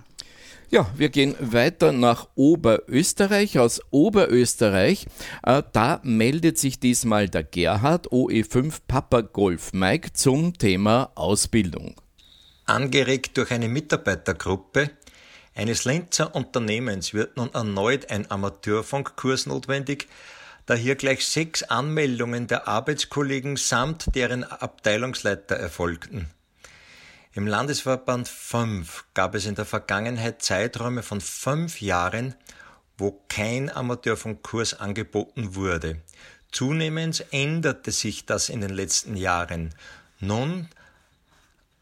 [0.73, 3.59] Ja, wir gehen weiter nach Oberösterreich.
[3.59, 5.05] Aus Oberösterreich,
[5.43, 12.01] äh, da meldet sich diesmal der Gerhard OE5 Papa Golf Mike zum Thema Ausbildung.
[12.65, 14.89] Angeregt durch eine Mitarbeitergruppe
[15.55, 20.09] eines Lenzer Unternehmens wird nun erneut ein Amateurfunkkurs notwendig,
[20.67, 26.31] da hier gleich sechs Anmeldungen der Arbeitskollegen samt deren Abteilungsleiter erfolgten.
[27.35, 32.35] Im Landesverband 5 gab es in der Vergangenheit Zeiträume von fünf Jahren,
[32.99, 35.97] wo kein Amateurfunkkurs angeboten wurde.
[36.51, 39.75] Zunehmend änderte sich das in den letzten Jahren.
[40.21, 40.69] Nun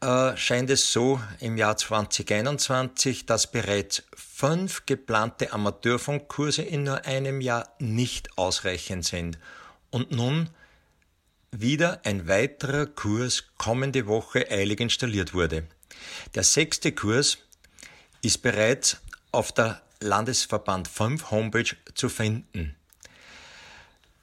[0.01, 7.41] äh, scheint es so im Jahr 2021, dass bereits fünf geplante Amateurfunkkurse in nur einem
[7.41, 9.37] Jahr nicht ausreichend sind
[9.91, 10.49] und nun
[11.51, 15.67] wieder ein weiterer Kurs kommende Woche eilig installiert wurde.
[16.33, 17.37] Der sechste Kurs
[18.21, 18.97] ist bereits
[19.31, 22.75] auf der Landesverband 5 Homepage zu finden.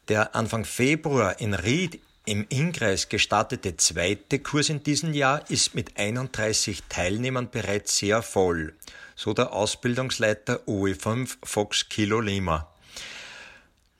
[0.09, 5.99] Der Anfang Februar in Ried im Inkreis gestartete zweite Kurs in diesem Jahr ist mit
[5.99, 8.75] 31 Teilnehmern bereits sehr voll,
[9.17, 12.71] so der Ausbildungsleiter OE5 Fox Kilo Lima.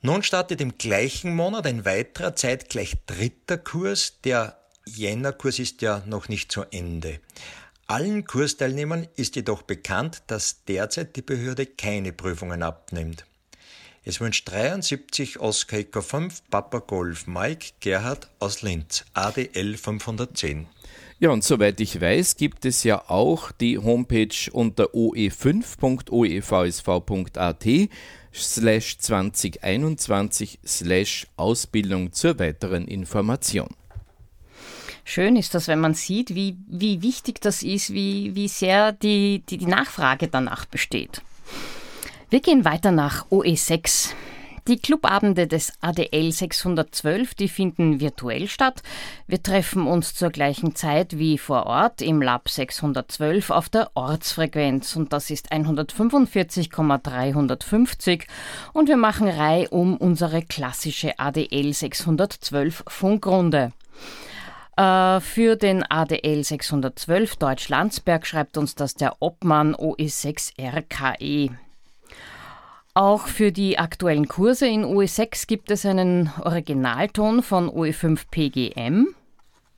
[0.03, 4.21] Nun startet im gleichen Monat ein weiterer zeitgleich dritter Kurs.
[4.23, 7.19] Der Jännerkurs ist ja noch nicht zu Ende.
[7.87, 13.25] Allen Kursteilnehmern ist jedoch bekannt, dass derzeit die Behörde keine Prüfungen abnimmt.
[14.05, 20.67] Es wünscht 73 Oscar Eco 5 Papa Golf Mike Gerhard aus Linz, ADL 510.
[21.19, 27.65] Ja, und soweit ich weiß, gibt es ja auch die Homepage unter oe5.oevsv.at
[28.33, 33.67] slash 2021 slash Ausbildung zur weiteren Information.
[35.03, 39.43] Schön ist das, wenn man sieht, wie, wie wichtig das ist, wie, wie sehr die,
[39.49, 41.21] die, die Nachfrage danach besteht.
[42.31, 44.11] Wir gehen weiter nach OE6.
[44.67, 48.83] Die Clubabende des ADL 612, die finden virtuell statt.
[49.25, 54.95] Wir treffen uns zur gleichen Zeit wie vor Ort im Lab 612 auf der Ortsfrequenz
[54.95, 58.27] und das ist 145,350
[58.73, 63.71] und wir machen Reihe um unsere klassische ADL 612 Funkrunde.
[64.77, 71.57] Äh, für den ADL 612 Deutsch-Landsberg schreibt uns das der Obmann OE6 RKE.
[72.99, 79.15] Auch für die aktuellen Kurse in OE6 gibt es einen Originalton von OE5 PGM.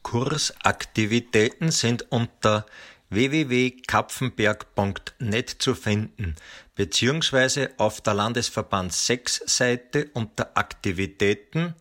[0.02, 2.66] Kursaktivitäten sind unter
[3.12, 6.36] www.kapfenberg.net zu finden,
[6.74, 11.76] beziehungsweise auf der Landesverband 6 Seite unter Aktivitäten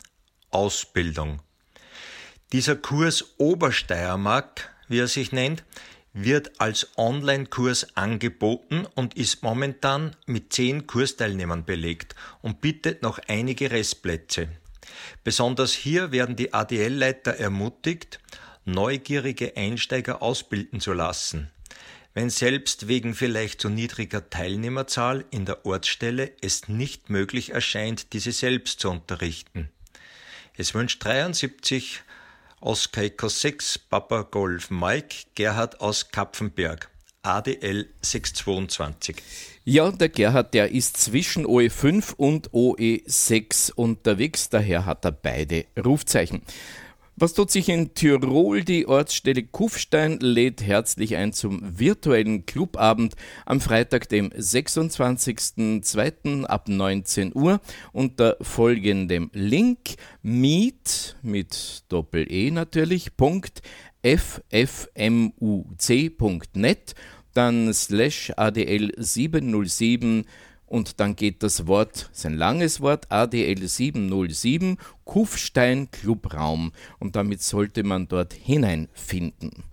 [0.50, 1.40] Ausbildung.
[2.52, 5.64] Dieser Kurs Obersteiermark, wie er sich nennt,
[6.12, 13.70] wird als Online-Kurs angeboten und ist momentan mit zehn Kursteilnehmern belegt und bietet noch einige
[13.70, 14.48] Restplätze.
[15.22, 18.18] Besonders hier werden die ADL-Leiter ermutigt,
[18.64, 21.50] neugierige Einsteiger ausbilden zu lassen.
[22.12, 28.32] Wenn selbst wegen vielleicht zu niedriger Teilnehmerzahl in der Ortsstelle es nicht möglich erscheint, diese
[28.32, 29.70] selbst zu unterrichten.
[30.56, 32.02] Es wünscht 73
[32.62, 36.90] Oscar 6, Papa Golf Mike, Gerhard aus Kapfenberg,
[37.22, 39.16] ADL 622.
[39.64, 46.42] Ja, der Gerhard, der ist zwischen OE5 und OE6 unterwegs, daher hat er beide Rufzeichen.
[47.20, 48.64] Was tut sich in Tirol?
[48.64, 56.46] Die Ortsstelle Kufstein lädt herzlich ein zum virtuellen Clubabend am Freitag, dem 26.02.
[56.46, 57.60] ab 19 Uhr
[57.92, 63.60] unter folgendem Link meet mit Doppel-E natürlich, Punkt
[64.02, 65.34] ffmuc.net,
[67.34, 70.24] dann slash adl 707
[70.70, 77.82] und dann geht das Wort, sein langes Wort, ADL 707, Kufstein Clubraum und damit sollte
[77.82, 79.64] man dort hineinfinden.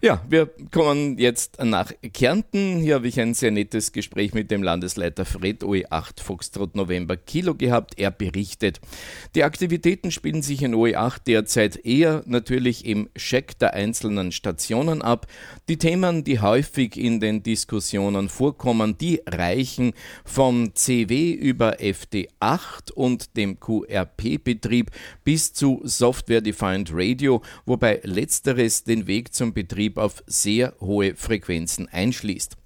[0.05, 2.77] Ja, wir kommen jetzt nach Kärnten.
[2.77, 7.55] Hier habe ich ein sehr nettes Gespräch mit dem Landesleiter Fred OE8 Foxtrot November Kilo
[7.55, 7.99] gehabt.
[7.99, 8.83] Er berichtet,
[9.35, 15.27] die Aktivitäten spielen sich in OE8 derzeit eher natürlich im Check der einzelnen Stationen ab.
[15.71, 19.95] Die Themen, die häufig in den Diskussionen vorkommen, die reichen
[20.27, 24.91] vom CW über FD8 und dem QRP-Betrieb
[25.25, 31.89] bis zu Software Defined Radio, wobei letzteres den Weg zum Betrieb auf sehr hohe Frequenzen
[31.89, 32.57] einschließt.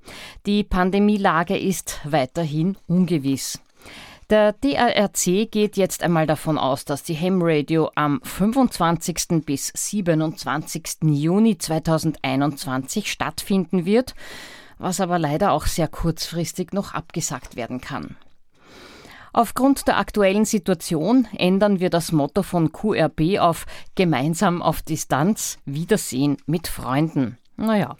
[0.46, 3.60] Die Pandemielage ist weiterhin ungewiss.
[4.28, 9.44] Der DRC geht jetzt einmal davon aus, dass die Ham Radio am 25.
[9.46, 10.96] bis 27.
[11.04, 14.16] Juni 2021 stattfinden wird,
[14.78, 18.16] was aber leider auch sehr kurzfristig noch abgesagt werden kann.
[19.32, 23.64] Aufgrund der aktuellen Situation ändern wir das Motto von QRB auf
[23.94, 27.38] Gemeinsam auf Distanz, Wiedersehen mit Freunden.
[27.56, 27.96] Naja.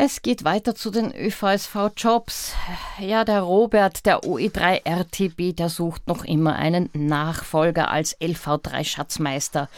[0.00, 2.54] Es geht weiter zu den ÖVSV-Jobs.
[3.00, 9.68] Ja, der Robert, der OE3 RTB, der sucht noch immer einen Nachfolger als LV3-Schatzmeister.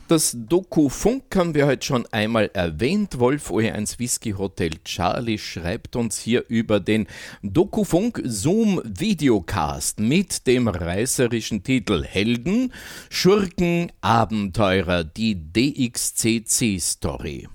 [0.07, 3.19] Das Doku Funk haben wir heute schon einmal erwähnt.
[3.19, 7.07] Wolf OE1 Whisky Hotel Charlie schreibt uns hier über den
[7.43, 12.75] Doku Funk Zoom Videocast mit dem reißerischen Titel Helden,
[13.09, 17.49] Schurken, Abenteurer, die DXCC Story.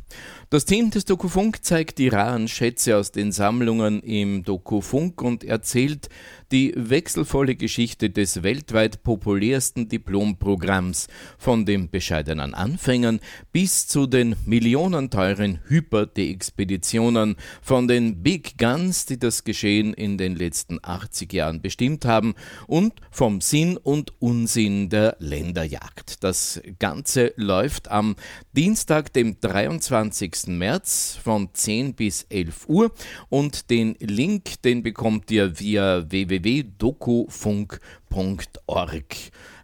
[0.51, 6.09] Das Team des Dokufunk zeigt die raren Schätze aus den Sammlungen im Dokufunk und erzählt
[6.51, 13.19] die wechselvolle Geschichte des weltweit populärsten Diplomprogramms von den bescheidenen Anfängern
[13.51, 20.79] bis zu den millionenteuren Hyper-D-Expeditionen von den Big Guns, die das Geschehen in den letzten
[20.81, 22.33] 80 Jahren bestimmt haben
[22.67, 26.23] und vom Sinn und Unsinn der Länderjagd.
[26.23, 28.15] Das Ganze läuft am
[28.53, 30.47] Dienstag, dem 23.
[30.47, 32.91] März von 10 bis 11 Uhr
[33.29, 39.15] und den Link, den bekommt ihr via www www.dokufunk.org.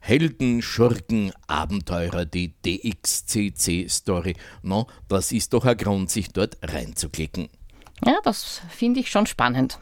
[0.02, 4.36] Helden, Schurken, Abenteurer, die DXCC-Story.
[4.62, 7.50] No, das ist doch ein Grund, sich dort reinzuklicken.
[8.06, 9.80] Ja, das finde ich schon spannend.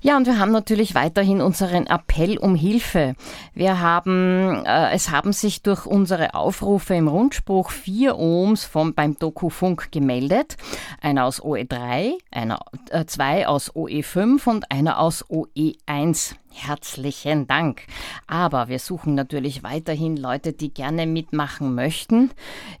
[0.00, 3.14] Ja, und wir haben natürlich weiterhin unseren Appell um Hilfe.
[3.54, 9.18] Wir haben, äh, es haben sich durch unsere Aufrufe im Rundspruch vier Ohms vom, beim
[9.18, 10.56] Doku-Funk gemeldet.
[11.00, 16.34] Einer aus OE3, einer, äh, zwei aus OE5 und einer aus OE1.
[16.52, 17.82] Herzlichen Dank.
[18.26, 22.30] Aber wir suchen natürlich weiterhin Leute, die gerne mitmachen möchten.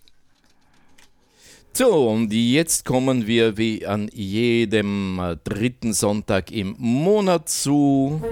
[1.72, 8.22] So, und jetzt kommen wir wie an jedem äh, dritten Sonntag im Monat zu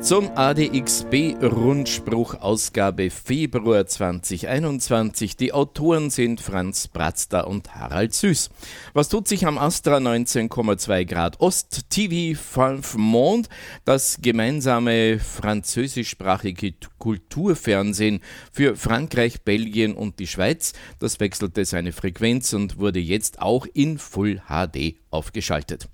[0.00, 5.36] zum ADXB-Rundspruch Ausgabe Februar 2021.
[5.36, 8.50] Die Autoren sind Franz Bratzter und Harald Süß.
[8.92, 13.48] Was tut sich am Astra 19,2 Grad Ost TV 5 Monde,
[13.84, 18.20] das gemeinsame französischsprachige Kulturfernsehen
[18.52, 20.74] für Frankreich, Belgien und die Schweiz.
[21.00, 25.88] Das wechselte seine Frequenz und wurde jetzt auch in Full HD aufgeschaltet.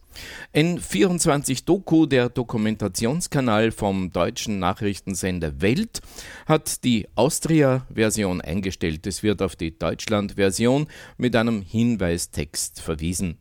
[0.55, 6.01] N24 Doku, der Dokumentationskanal vom deutschen Nachrichtensender Welt,
[6.47, 9.07] hat die Austria-Version eingestellt.
[9.07, 10.87] Es wird auf die Deutschland-Version
[11.17, 13.39] mit einem Hinweistext verwiesen.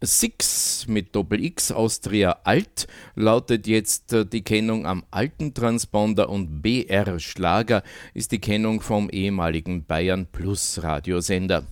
[0.00, 7.18] Six mit Doppel-X Austria Alt lautet jetzt äh, die Kennung am alten Transponder und BR
[7.18, 7.82] Schlager
[8.14, 11.66] ist die Kennung vom ehemaligen Bayern Plus Radiosender.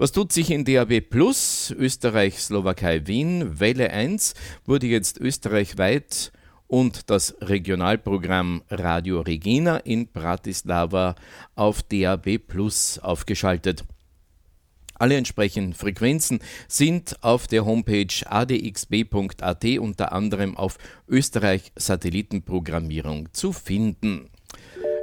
[0.00, 1.74] Was tut sich in DAB Plus?
[1.76, 4.32] Österreich, Slowakei, Wien, Welle 1
[4.64, 6.32] wurde jetzt österreichweit
[6.66, 11.16] und das Regionalprogramm Radio Regina in Bratislava
[11.54, 13.84] auf DAB Plus aufgeschaltet.
[14.94, 20.78] Alle entsprechenden Frequenzen sind auf der Homepage adxb.at unter anderem auf
[21.08, 24.30] Österreich Satellitenprogrammierung zu finden.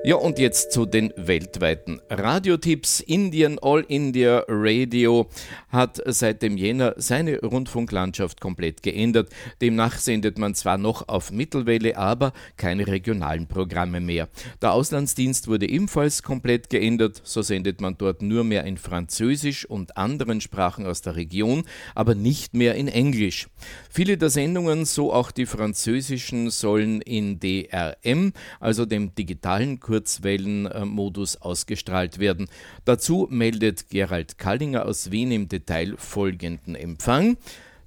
[0.03, 3.01] Ja, und jetzt zu den weltweiten Radiotipps.
[3.01, 5.27] Indian All India Radio
[5.69, 9.29] hat seit dem Jänner seine Rundfunklandschaft komplett geändert.
[9.59, 14.29] Demnach sendet man zwar noch auf Mittelwelle, aber keine regionalen Programme mehr.
[14.61, 17.19] Der Auslandsdienst wurde ebenfalls komplett geändert.
[17.25, 21.63] So sendet man dort nur mehr in Französisch und anderen Sprachen aus der Region,
[21.95, 23.47] aber nicht mehr in Englisch.
[23.89, 28.31] Viele der Sendungen, so auch die französischen, sollen in DRM,
[28.61, 32.47] also dem digitalen Kurzwellenmodus ausgestrahlt werden.
[32.83, 37.38] Dazu meldet Gerald Kallinger aus Wien im Detail folgenden Empfang.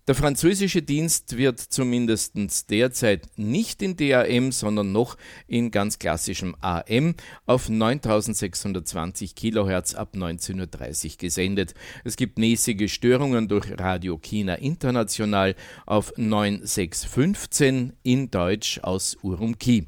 [0.09, 2.33] Der französische Dienst wird zumindest
[2.71, 11.05] derzeit nicht in DAM, sondern noch in ganz klassischem AM auf 9620 kHz ab 19.30
[11.05, 11.75] Uhr gesendet.
[12.03, 19.87] Es gibt mäßige Störungen durch Radio China International auf 9615 in Deutsch aus Urumqi.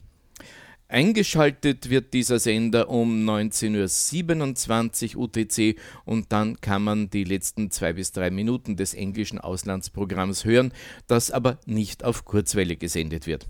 [0.93, 7.95] Eingeschaltet wird dieser Sender um 19.27 Uhr UTC und dann kann man die letzten zwei
[7.95, 10.70] bis drei Minuten des englischen Auslandsprogramms hören,
[11.07, 13.49] das aber nicht auf Kurzwelle gesendet wird.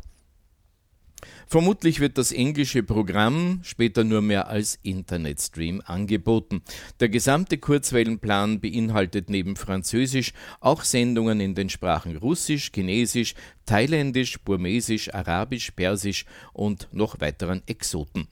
[1.46, 6.62] Vermutlich wird das englische Programm später nur mehr als Internetstream angeboten.
[7.00, 13.34] Der gesamte Kurzwellenplan beinhaltet neben Französisch auch Sendungen in den Sprachen Russisch, Chinesisch,
[13.66, 18.28] Thailändisch, Burmesisch, Arabisch, Persisch und noch weiteren Exoten.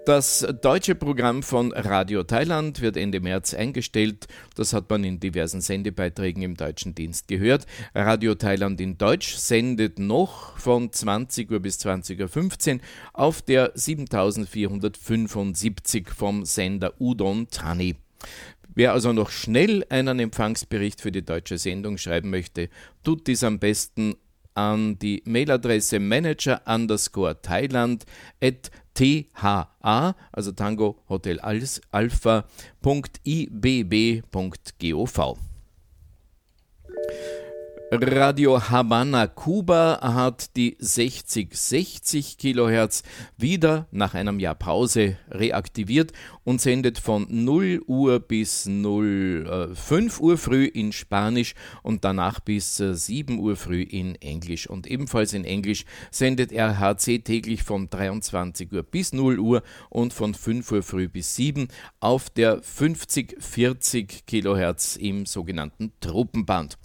[0.08, 4.30] Das deutsche Programm von Radio Thailand wird Ende März eingestellt.
[4.56, 7.66] Das hat man in diversen Sendebeiträgen im deutschen Dienst gehört.
[7.94, 12.80] Radio Thailand in Deutsch sendet noch von 20 Uhr bis 20.15 Uhr
[13.12, 17.98] auf der 7475 vom Sender Udon Tani.
[18.74, 22.70] Wer also noch schnell einen Empfangsbericht für die deutsche Sendung schreiben möchte,
[23.04, 24.16] tut dies am besten
[24.58, 28.06] an die Mailadresse manager underscore Thailand
[28.42, 29.68] at tha,
[30.34, 31.38] also Tango Hotel
[31.92, 32.58] Alpha.ibb.gov.
[37.90, 43.02] Radio Havana Kuba hat die 60-60 Kilohertz
[43.38, 46.12] wieder nach einem Jahr Pause reaktiviert
[46.44, 52.42] und sendet von 0 Uhr bis 0, äh, 5 Uhr früh in Spanisch und danach
[52.42, 54.70] bis äh, 7 Uhr früh in Englisch.
[54.70, 60.34] Und ebenfalls in Englisch sendet RHC täglich von 23 Uhr bis 0 Uhr und von
[60.34, 61.70] 5 Uhr früh bis 7
[62.02, 66.78] auf der 50-40 Kilohertz im sogenannten Truppenband.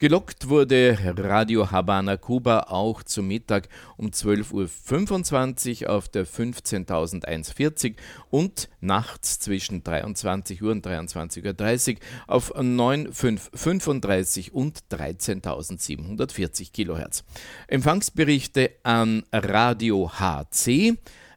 [0.00, 7.96] Gelockt wurde Radio Habana Cuba auch zum Mittag um 12.25 Uhr auf der 15.140
[8.30, 17.24] und nachts zwischen 23 Uhr und 23.30 Uhr auf 9.535 und 13.740 Kilohertz.
[17.66, 20.96] Empfangsberichte an Radio HC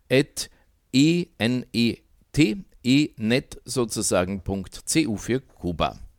[0.09, 0.49] at
[0.93, 1.68] enet
[2.84, 6.11] enet sozusagen.cu für Kuba.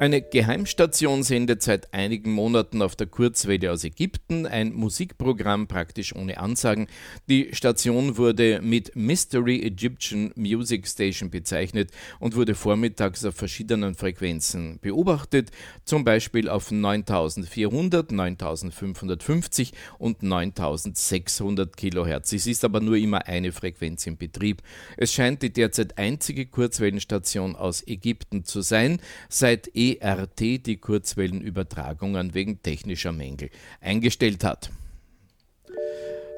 [0.00, 6.38] Eine Geheimstation sendet seit einigen Monaten auf der Kurzwelle aus Ägypten ein Musikprogramm praktisch ohne
[6.38, 6.86] Ansagen.
[7.28, 11.90] Die Station wurde mit Mystery Egyptian Music Station bezeichnet
[12.20, 15.50] und wurde vormittags auf verschiedenen Frequenzen beobachtet,
[15.84, 22.32] zum Beispiel auf 9400, 9550 und 9600 Kilohertz.
[22.32, 24.62] Es ist aber nur immer eine Frequenz im Betrieb.
[24.96, 29.00] Es scheint die derzeit einzige Kurzwellenstation aus Ägypten zu sein.
[29.28, 34.70] Seit ERT die Kurzwellenübertragungen wegen technischer Mängel eingestellt hat.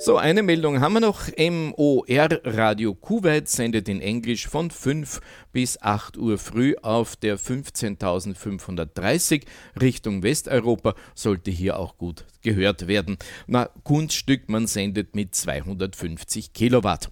[0.03, 1.29] So, eine Meldung haben wir noch.
[1.37, 5.21] MOR Radio Kuwait sendet in Englisch von 5
[5.53, 9.43] bis 8 Uhr früh auf der 15.530
[9.79, 10.95] Richtung Westeuropa.
[11.15, 13.19] Sollte hier auch gut gehört werden.
[13.47, 17.11] Na, Kunststück, man sendet mit 250 Kilowatt.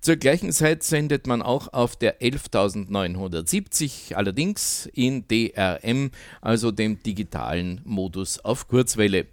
[0.00, 6.10] Zur gleichen Zeit sendet man auch auf der 11.970, allerdings in DRM,
[6.40, 9.26] also dem digitalen Modus auf Kurzwelle.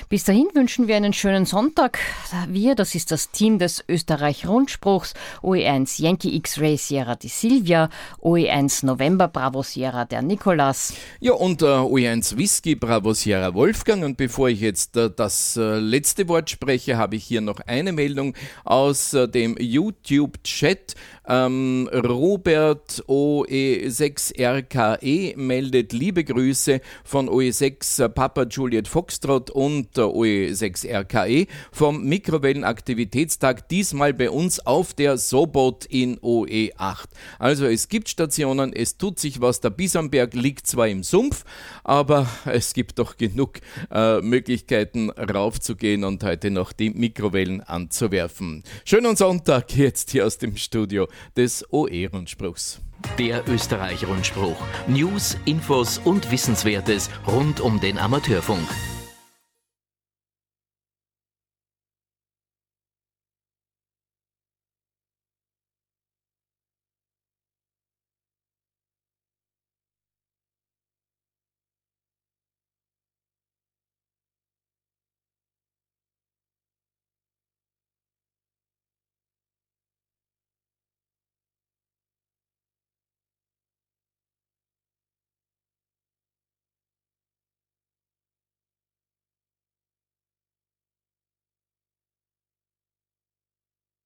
[0.10, 2.00] Bis dahin wünschen wir einen schönen Sonntag.
[2.48, 7.90] Wir, das ist das Team des Österreich-Rundspruchs, OE1 Yankee X-Ray Sierra die Silvia,
[8.22, 10.94] OE1 November Bravo Sierra der Nikolas.
[11.20, 14.04] Ja, und äh, OE1 Whisky Bravo Sierra Wolfgang.
[14.04, 17.92] Und bevor ich jetzt äh, das äh, letzte Wort spreche, habe ich hier noch eine
[17.92, 20.96] Meldung aus äh, dem YouTube-Chat.
[21.26, 33.70] Ähm, Robert OE6RKE meldet liebe Grüße von OE6 Papa Juliet Foxtrot und OE6RKE vom Mikrowellenaktivitätstag,
[33.70, 37.06] diesmal bei uns auf der Sobot in OE8.
[37.40, 41.46] Also es gibt Stationen, es tut sich was, der Bisamberg liegt zwar im Sumpf,
[41.86, 43.62] aber es gibt doch genug
[43.92, 48.64] äh, Möglichkeiten raufzugehen und heute noch die Mikrowellen anzuwerfen.
[48.84, 52.82] Schönen Sonntag jetzt hier aus dem Studio des OE-Rundspruchs.
[53.18, 54.58] Der Österreich-Rundspruch.
[54.88, 58.68] News, Infos und Wissenswertes rund um den Amateurfunk.